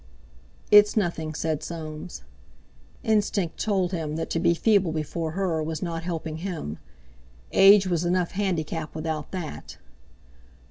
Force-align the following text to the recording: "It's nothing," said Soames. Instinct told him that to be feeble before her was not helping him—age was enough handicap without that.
"It's 0.71 0.97
nothing," 0.97 1.35
said 1.35 1.61
Soames. 1.61 2.23
Instinct 3.03 3.59
told 3.59 3.91
him 3.91 4.15
that 4.15 4.31
to 4.31 4.39
be 4.39 4.55
feeble 4.55 4.91
before 4.91 5.33
her 5.33 5.61
was 5.61 5.83
not 5.83 6.01
helping 6.01 6.37
him—age 6.37 7.85
was 7.85 8.03
enough 8.03 8.31
handicap 8.31 8.95
without 8.95 9.29
that. 9.29 9.77